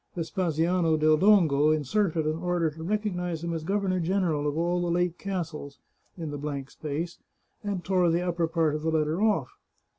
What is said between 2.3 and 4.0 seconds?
order to recognise him as governor